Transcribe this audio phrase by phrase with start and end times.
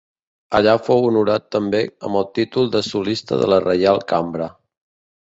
[0.59, 4.53] Allà fou honorat també amb el títol de solista de la Reial Cambra.